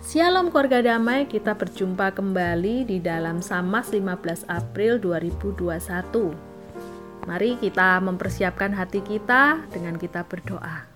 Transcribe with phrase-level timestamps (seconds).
[0.00, 7.28] Shalom keluarga damai, kita berjumpa kembali di dalam Samas 15 April 2021.
[7.28, 10.88] Mari kita mempersiapkan hati kita dengan kita berdoa.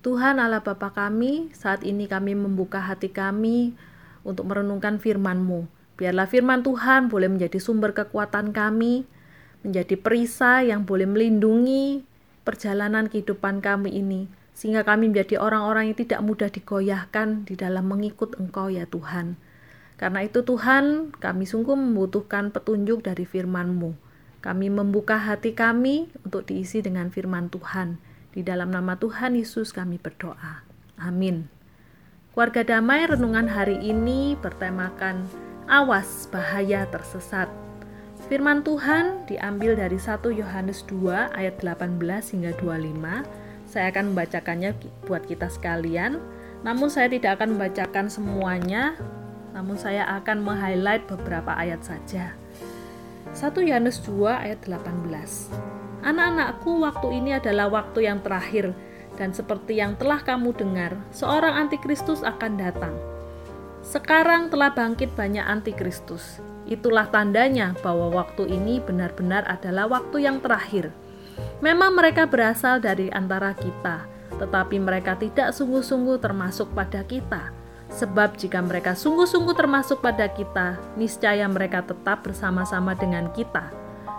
[0.00, 3.76] Tuhan Allah Bapa kami, saat ini kami membuka hati kami
[4.24, 5.68] untuk merenungkan firman-Mu.
[6.00, 9.04] Biarlah firman Tuhan boleh menjadi sumber kekuatan kami,
[9.60, 12.00] menjadi perisai yang boleh melindungi
[12.48, 18.36] perjalanan kehidupan kami ini sehingga kami menjadi orang-orang yang tidak mudah digoyahkan di dalam mengikut
[18.36, 19.40] Engkau ya Tuhan.
[19.96, 23.96] Karena itu Tuhan, kami sungguh membutuhkan petunjuk dari firman-Mu.
[24.44, 27.96] Kami membuka hati kami untuk diisi dengan firman Tuhan.
[28.36, 30.60] Di dalam nama Tuhan Yesus kami berdoa.
[31.00, 31.48] Amin.
[32.36, 35.24] Keluarga damai renungan hari ini bertemakan
[35.72, 37.48] awas bahaya tersesat.
[38.28, 41.96] Firman Tuhan diambil dari 1 Yohanes 2 ayat 18
[42.36, 43.39] hingga 25
[43.70, 44.74] saya akan membacakannya
[45.06, 46.18] buat kita sekalian.
[46.66, 48.98] Namun saya tidak akan membacakan semuanya,
[49.54, 52.34] namun saya akan meng-highlight beberapa ayat saja.
[53.30, 56.02] 1 Yohanes 2 ayat 18.
[56.02, 58.74] Anak-anakku, waktu ini adalah waktu yang terakhir
[59.14, 62.94] dan seperti yang telah kamu dengar, seorang antikristus akan datang.
[63.86, 66.42] Sekarang telah bangkit banyak antikristus.
[66.68, 70.92] Itulah tandanya bahwa waktu ini benar-benar adalah waktu yang terakhir.
[71.60, 74.08] Memang mereka berasal dari antara kita,
[74.40, 77.52] tetapi mereka tidak sungguh-sungguh termasuk pada kita.
[77.92, 83.68] Sebab jika mereka sungguh-sungguh termasuk pada kita, niscaya mereka tetap bersama-sama dengan kita.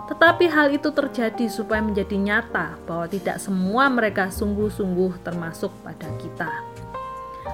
[0.06, 6.50] Tetapi hal itu terjadi supaya menjadi nyata bahwa tidak semua mereka sungguh-sungguh termasuk pada kita.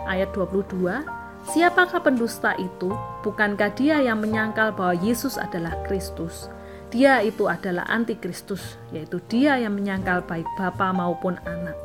[0.04, 1.00] Ayat 22,
[1.48, 2.92] Siapakah pendusta itu?
[3.24, 6.52] Bukankah dia yang menyangkal bahwa Yesus adalah Kristus?
[6.88, 11.76] Dia itu adalah antikristus, yaitu dia yang menyangkal baik bapa maupun anak.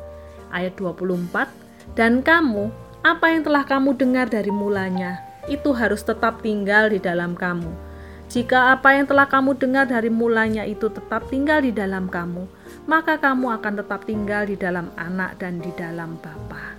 [0.48, 1.52] Ayat 24,
[1.92, 2.72] dan kamu,
[3.04, 7.68] apa yang telah kamu dengar dari mulanya, itu harus tetap tinggal di dalam kamu.
[8.32, 12.48] Jika apa yang telah kamu dengar dari mulanya itu tetap tinggal di dalam kamu,
[12.88, 16.74] maka kamu akan tetap tinggal di dalam anak dan di dalam Bapa.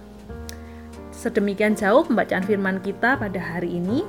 [1.14, 4.02] Sedemikian jauh pembacaan firman kita pada hari ini.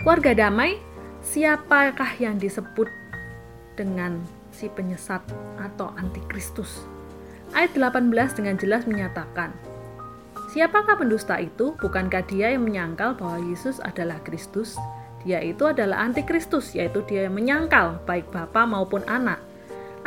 [0.00, 0.80] Keluarga damai,
[1.28, 2.88] siapakah yang disebut
[3.76, 4.16] dengan
[4.48, 5.20] si penyesat
[5.60, 6.88] atau antikristus?
[7.52, 9.52] Ayat 18 dengan jelas menyatakan,
[10.48, 11.76] Siapakah pendusta itu?
[11.76, 14.80] Bukankah dia yang menyangkal bahwa Yesus adalah Kristus?
[15.20, 19.44] Dia itu adalah antikristus, yaitu dia yang menyangkal baik Bapa maupun anak.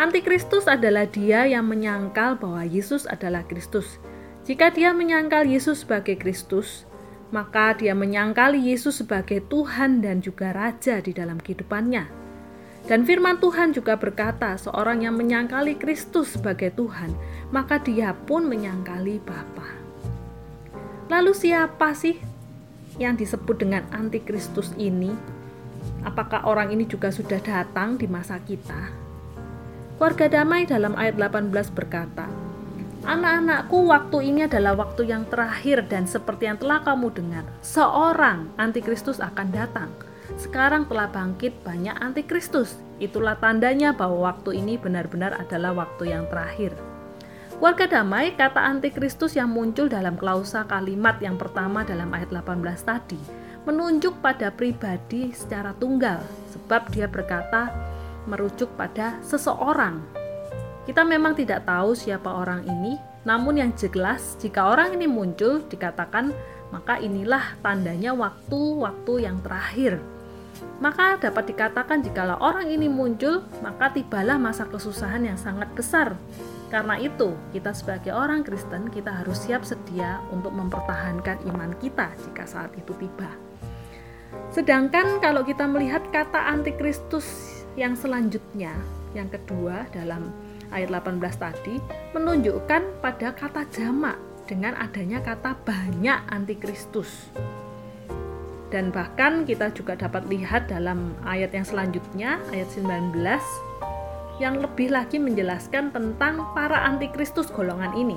[0.02, 4.02] Antikristus adalah dia yang menyangkal bahwa Yesus adalah Kristus.
[4.50, 6.90] Jika dia menyangkal Yesus sebagai Kristus,
[7.31, 12.22] maka dia menyangkali Yesus sebagai Tuhan dan juga Raja di dalam kehidupannya.
[12.86, 17.16] Dan firman Tuhan juga berkata, seorang yang menyangkali Kristus sebagai Tuhan,
[17.50, 19.68] maka dia pun menyangkali Bapa.
[21.08, 22.19] Lalu siapa sih
[23.00, 25.13] yang disebut dengan antikristus ini?
[26.02, 28.92] Apakah orang ini juga sudah datang di masa kita?
[30.02, 32.25] Keluarga damai dalam ayat 18 berkata,
[33.01, 39.17] Anak-anakku, waktu ini adalah waktu yang terakhir dan seperti yang telah kamu dengar, seorang antikristus
[39.17, 39.89] akan datang.
[40.38, 42.78] Sekarang telah bangkit banyak antikristus.
[43.01, 46.78] Itulah tandanya bahwa waktu ini benar-benar adalah waktu yang terakhir.
[47.57, 53.22] Warga damai, kata antikristus yang muncul dalam klausa kalimat yang pertama dalam ayat 18 tadi,
[53.66, 56.22] menunjuk pada pribadi secara tunggal,
[56.53, 57.73] sebab dia berkata
[58.29, 60.21] merujuk pada seseorang
[60.91, 66.35] kita memang tidak tahu siapa orang ini, namun yang jelas jika orang ini muncul dikatakan
[66.68, 70.03] maka inilah tandanya waktu-waktu yang terakhir.
[70.84, 76.19] Maka dapat dikatakan jikalau orang ini muncul, maka tibalah masa kesusahan yang sangat besar.
[76.68, 82.44] Karena itu, kita sebagai orang Kristen kita harus siap sedia untuk mempertahankan iman kita jika
[82.44, 83.31] saat itu tiba.
[84.51, 88.75] Sedangkan kalau kita melihat kata antikristus yang selanjutnya,
[89.16, 91.76] yang kedua dalam ayat 18 tadi
[92.16, 94.18] menunjukkan pada kata jamak
[94.50, 97.31] dengan adanya kata banyak antikristus.
[98.72, 103.19] Dan bahkan kita juga dapat lihat dalam ayat yang selanjutnya, ayat 19,
[104.40, 108.16] yang lebih lagi menjelaskan tentang para antikristus golongan ini.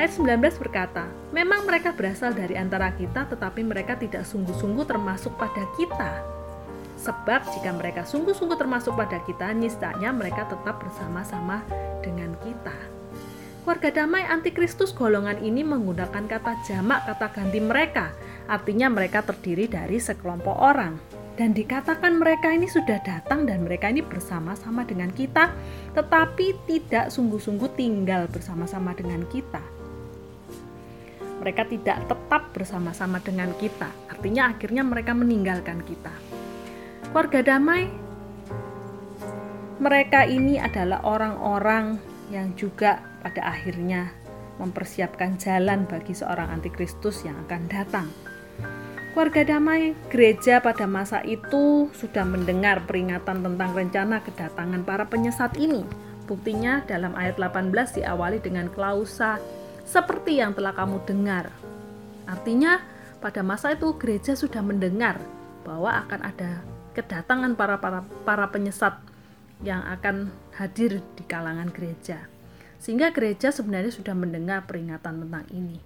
[0.00, 1.04] Ayat 19 berkata,
[1.36, 6.39] Memang mereka berasal dari antara kita, tetapi mereka tidak sungguh-sungguh termasuk pada kita,
[7.00, 11.64] Sebab jika mereka sungguh-sungguh termasuk pada kita, niscaya mereka tetap bersama-sama
[12.04, 12.76] dengan kita.
[13.64, 18.12] Warga damai antikristus golongan ini menggunakan kata jamak kata ganti mereka,
[18.48, 20.96] artinya mereka terdiri dari sekelompok orang.
[21.40, 25.48] Dan dikatakan mereka ini sudah datang dan mereka ini bersama-sama dengan kita,
[25.96, 29.64] tetapi tidak sungguh-sungguh tinggal bersama-sama dengan kita.
[31.40, 33.88] mereka tidak tetap bersama-sama dengan kita.
[34.12, 36.12] Artinya akhirnya mereka meninggalkan kita.
[37.10, 37.90] Keluarga damai
[39.82, 41.98] mereka ini adalah orang-orang
[42.30, 44.14] yang juga pada akhirnya
[44.62, 48.06] mempersiapkan jalan bagi seorang antikristus yang akan datang.
[49.10, 55.82] Keluarga damai gereja pada masa itu sudah mendengar peringatan tentang rencana kedatangan para penyesat ini.
[56.30, 59.42] Buktinya dalam ayat 18 diawali dengan klausa
[59.82, 61.50] seperti yang telah kamu dengar.
[62.30, 62.78] Artinya,
[63.18, 65.18] pada masa itu gereja sudah mendengar
[65.66, 66.62] bahwa akan ada
[66.96, 68.98] kedatangan para para para penyesat
[69.60, 72.26] yang akan hadir di kalangan gereja.
[72.80, 75.76] Sehingga gereja sebenarnya sudah mendengar peringatan tentang ini.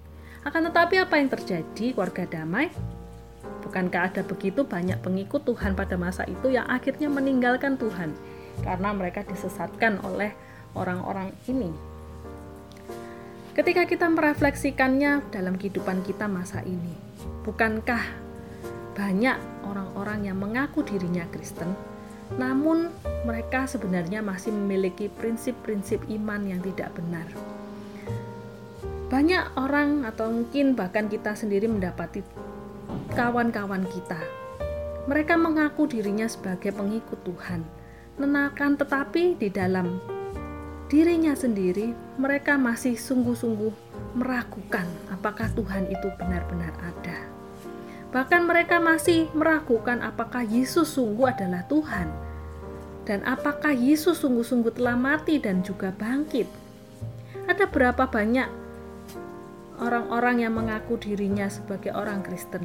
[0.47, 2.71] Akan tetapi apa yang terjadi warga damai?
[3.67, 8.15] Bukankah ada begitu banyak pengikut Tuhan pada masa itu yang akhirnya meninggalkan Tuhan
[8.62, 10.37] karena mereka disesatkan oleh
[10.77, 11.73] orang-orang ini
[13.55, 16.91] Ketika kita merefleksikannya dalam kehidupan kita masa ini,
[17.47, 18.03] bukankah
[18.94, 19.37] banyak
[19.67, 21.75] orang-orang yang mengaku dirinya Kristen,
[22.38, 22.94] namun
[23.26, 27.26] mereka sebenarnya masih memiliki prinsip-prinsip iman yang tidak benar.
[29.11, 32.25] Banyak orang, atau mungkin bahkan kita sendiri, mendapati
[33.12, 34.19] kawan-kawan kita.
[35.05, 37.61] Mereka mengaku dirinya sebagai pengikut Tuhan,
[38.17, 40.00] menakan tetapi di dalam
[40.88, 43.75] dirinya sendiri, mereka masih sungguh-sungguh
[44.14, 47.33] meragukan apakah Tuhan itu benar-benar ada.
[48.14, 52.06] Bahkan mereka masih meragukan apakah Yesus sungguh adalah Tuhan
[53.02, 56.46] dan apakah Yesus sungguh-sungguh telah mati dan juga bangkit.
[57.50, 58.46] Ada berapa banyak
[59.82, 62.62] orang-orang yang mengaku dirinya sebagai orang Kristen,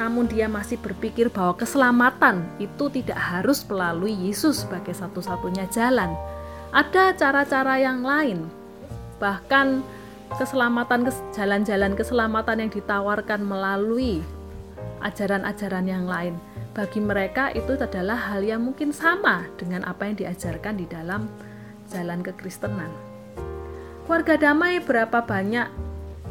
[0.00, 6.16] namun dia masih berpikir bahwa keselamatan itu tidak harus melalui Yesus sebagai satu-satunya jalan,
[6.72, 8.48] ada cara-cara yang lain.
[9.20, 9.84] Bahkan
[10.40, 14.24] keselamatan jalan-jalan keselamatan yang ditawarkan melalui
[15.02, 16.34] ajaran-ajaran yang lain.
[16.74, 21.26] Bagi mereka itu adalah hal yang mungkin sama dengan apa yang diajarkan di dalam
[21.90, 22.90] jalan kekristenan.
[24.06, 25.68] Keluarga damai berapa banyak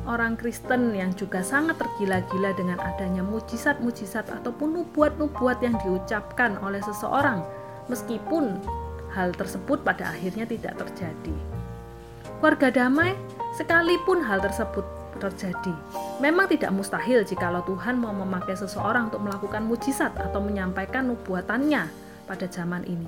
[0.08, 7.44] orang Kristen yang juga sangat tergila-gila dengan adanya mujizat-mujizat ataupun nubuat-nubuat yang diucapkan oleh seseorang
[7.92, 8.56] meskipun
[9.12, 11.36] hal tersebut pada akhirnya tidak terjadi.
[12.40, 13.18] Keluarga damai,
[13.60, 14.86] sekalipun hal tersebut
[15.18, 15.74] terjadi,
[16.18, 21.86] memang tidak mustahil jikalau Tuhan mau memakai seseorang untuk melakukan mujizat atau menyampaikan nubuatannya
[22.25, 23.08] pada zaman ini.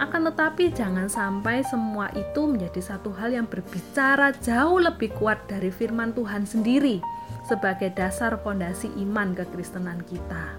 [0.00, 5.68] Akan tetapi jangan sampai semua itu menjadi satu hal yang berbicara jauh lebih kuat dari
[5.68, 7.04] firman Tuhan sendiri
[7.44, 10.56] sebagai dasar fondasi iman kekristenan kita.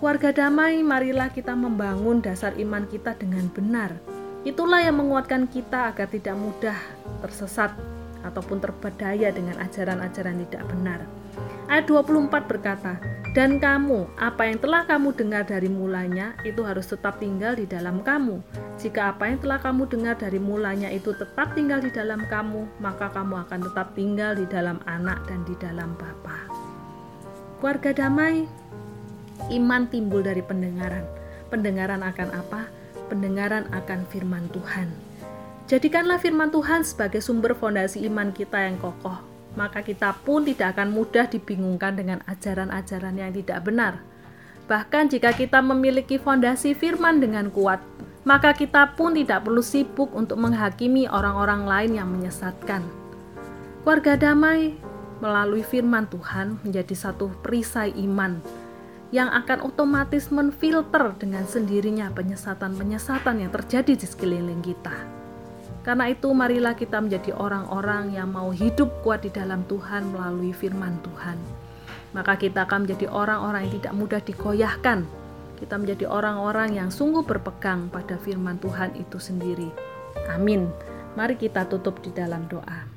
[0.00, 3.92] Keluarga damai, marilah kita membangun dasar iman kita dengan benar.
[4.48, 6.78] Itulah yang menguatkan kita agar tidak mudah
[7.20, 7.76] tersesat
[8.26, 11.00] ataupun terbedaya dengan ajaran-ajaran tidak benar.
[11.66, 12.98] Ayat 24 berkata,
[13.34, 18.00] Dan kamu, apa yang telah kamu dengar dari mulanya, itu harus tetap tinggal di dalam
[18.00, 18.40] kamu.
[18.80, 23.12] Jika apa yang telah kamu dengar dari mulanya itu tetap tinggal di dalam kamu, maka
[23.12, 26.48] kamu akan tetap tinggal di dalam anak dan di dalam Bapa.
[27.60, 28.46] Keluarga damai,
[29.52, 31.06] Iman timbul dari pendengaran.
[31.52, 32.66] Pendengaran akan apa?
[33.06, 34.90] Pendengaran akan firman Tuhan.
[35.66, 39.18] Jadikanlah firman Tuhan sebagai sumber fondasi iman kita yang kokoh,
[39.58, 43.98] maka kita pun tidak akan mudah dibingungkan dengan ajaran-ajaran yang tidak benar.
[44.70, 47.82] Bahkan jika kita memiliki fondasi firman dengan kuat,
[48.22, 52.86] maka kita pun tidak perlu sibuk untuk menghakimi orang-orang lain yang menyesatkan.
[53.82, 54.78] Warga damai
[55.18, 58.38] melalui firman Tuhan menjadi satu perisai iman
[59.10, 65.15] yang akan otomatis menfilter dengan sendirinya penyesatan-penyesatan yang terjadi di sekeliling kita.
[65.86, 70.98] Karena itu, marilah kita menjadi orang-orang yang mau hidup kuat di dalam Tuhan melalui firman
[71.06, 71.38] Tuhan.
[72.10, 75.06] Maka kita akan menjadi orang-orang yang tidak mudah digoyahkan.
[75.62, 79.70] Kita menjadi orang-orang yang sungguh berpegang pada firman Tuhan itu sendiri.
[80.34, 80.66] Amin.
[81.14, 82.90] Mari kita tutup di dalam doa.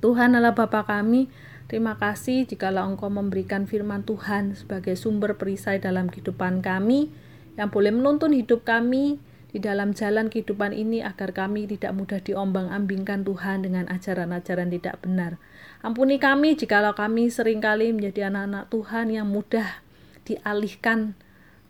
[0.00, 1.28] Tuhan Allah Bapa kami,
[1.70, 7.14] Terima kasih jikalau Engkau memberikan firman Tuhan sebagai sumber perisai dalam kehidupan kami,
[7.54, 13.26] yang boleh menuntun hidup kami di dalam jalan kehidupan ini agar kami tidak mudah diombang-ambingkan
[13.26, 15.42] Tuhan dengan ajaran-ajaran tidak benar.
[15.82, 19.82] Ampuni kami jikalau kami sering kali menjadi anak-anak Tuhan yang mudah
[20.22, 21.18] dialihkan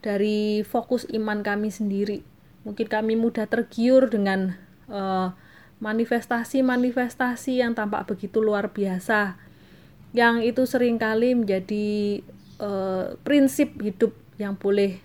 [0.05, 2.21] dari fokus iman kami sendiri.
[2.61, 4.53] Mungkin kami mudah tergiur dengan
[4.85, 5.33] uh,
[5.81, 9.49] manifestasi-manifestasi yang tampak begitu luar biasa
[10.11, 12.19] yang itu sering kali menjadi
[12.59, 14.99] uh, prinsip hidup yang boleh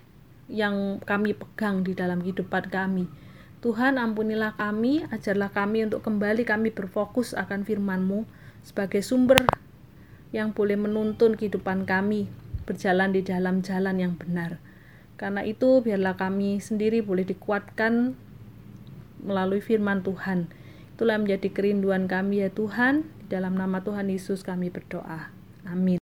[0.47, 3.07] yang kami pegang di dalam kehidupan kami.
[3.59, 8.23] Tuhan ampunilah kami, ajarlah kami untuk kembali kami berfokus akan firman-Mu
[8.63, 9.47] sebagai sumber
[10.31, 12.27] yang boleh menuntun kehidupan kami
[12.67, 14.59] berjalan di dalam jalan yang benar.
[15.17, 18.13] Karena itu, biarlah kami sendiri boleh dikuatkan
[19.23, 20.51] melalui firman Tuhan.
[20.93, 23.07] Itulah menjadi kerinduan kami ya Tuhan.
[23.31, 25.33] Dalam nama Tuhan Yesus kami berdoa.
[25.65, 25.95] Amin.